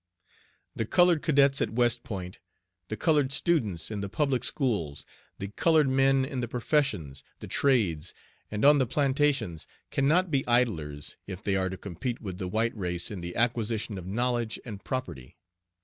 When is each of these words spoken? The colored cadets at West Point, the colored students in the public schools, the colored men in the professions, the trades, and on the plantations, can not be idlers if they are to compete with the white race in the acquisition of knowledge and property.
The 0.75 0.87
colored 0.87 1.21
cadets 1.21 1.61
at 1.61 1.69
West 1.69 2.03
Point, 2.03 2.39
the 2.87 2.97
colored 2.97 3.31
students 3.31 3.91
in 3.91 4.01
the 4.01 4.09
public 4.09 4.43
schools, 4.43 5.05
the 5.37 5.49
colored 5.49 5.87
men 5.87 6.25
in 6.25 6.39
the 6.41 6.47
professions, 6.47 7.23
the 7.39 7.45
trades, 7.45 8.11
and 8.49 8.65
on 8.65 8.79
the 8.79 8.87
plantations, 8.87 9.67
can 9.91 10.07
not 10.07 10.31
be 10.31 10.43
idlers 10.47 11.17
if 11.27 11.43
they 11.43 11.55
are 11.55 11.69
to 11.69 11.77
compete 11.77 12.19
with 12.19 12.39
the 12.39 12.47
white 12.47 12.75
race 12.75 13.11
in 13.11 13.21
the 13.21 13.35
acquisition 13.35 13.99
of 13.99 14.07
knowledge 14.07 14.59
and 14.65 14.83
property. 14.83 15.37